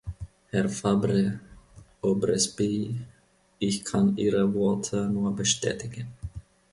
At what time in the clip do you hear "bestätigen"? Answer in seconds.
5.35-6.07